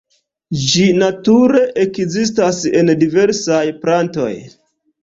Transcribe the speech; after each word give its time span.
Ĝi 0.61 0.85
nature 1.01 1.61
ekzistas 1.85 2.65
en 2.81 2.93
diversaj 3.05 3.63
plantoj. 3.87 4.35